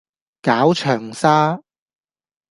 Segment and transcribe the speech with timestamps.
[0.41, 1.61] 絞腸痧